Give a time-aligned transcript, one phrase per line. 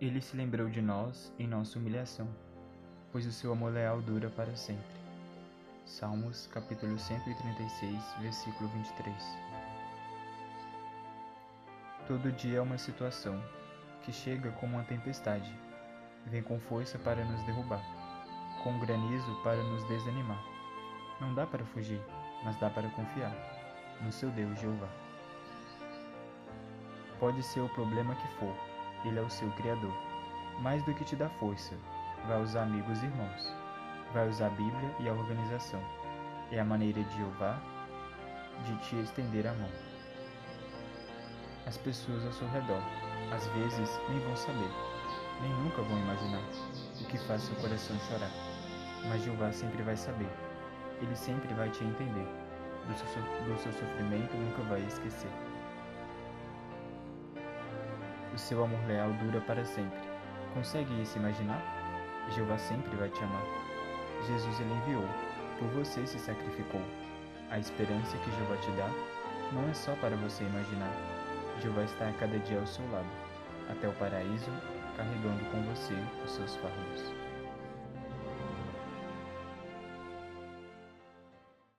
[0.00, 2.28] Ele se lembrou de nós em nossa humilhação,
[3.10, 4.96] pois o seu amor leal dura para sempre.
[5.84, 9.16] Salmos capítulo 136, versículo 23.
[12.06, 13.42] Todo dia é uma situação
[14.04, 15.52] que chega como uma tempestade,
[16.26, 17.82] vem com força para nos derrubar,
[18.62, 20.44] com granizo para nos desanimar.
[21.20, 22.00] Não dá para fugir,
[22.44, 23.34] mas dá para confiar
[24.00, 24.88] no seu Deus Jeová.
[27.18, 28.54] Pode ser o problema que for,
[29.04, 29.92] ele é o seu Criador.
[30.60, 31.74] Mais do que te dá força,
[32.26, 33.54] vai usar amigos e irmãos,
[34.12, 35.80] vai usar a Bíblia e a organização.
[36.50, 37.60] É a maneira de Jeová
[38.64, 39.70] de te estender a mão.
[41.66, 42.82] As pessoas ao seu redor,
[43.32, 44.70] às vezes, nem vão saber,
[45.42, 46.42] nem nunca vão imaginar
[47.00, 48.30] o que faz seu coração chorar.
[49.08, 50.28] Mas Jeová sempre vai saber.
[51.00, 52.26] Ele sempre vai te entender.
[52.86, 55.30] Do seu, do seu sofrimento nunca vai esquecer.
[58.38, 59.98] O seu amor leal dura para sempre.
[60.54, 61.60] Consegue se imaginar?
[62.36, 63.42] Jeová sempre vai te amar.
[64.28, 65.04] Jesus ele enviou,
[65.58, 66.80] por você se sacrificou.
[67.50, 68.88] A esperança que Jeová te dá
[69.52, 70.94] não é só para você imaginar.
[71.60, 73.10] Jeová está a cada dia ao seu lado,
[73.68, 74.52] até o paraíso,
[74.96, 75.94] carregando com você
[76.24, 77.27] os seus fardos.